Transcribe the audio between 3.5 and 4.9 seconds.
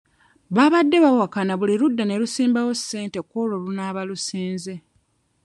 olunaaba lusinze.